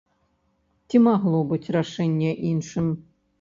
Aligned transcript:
Ці 0.87 1.01
магло 1.07 1.41
быць 1.51 1.71
рашэнне 1.77 2.31
іншым? 2.55 2.89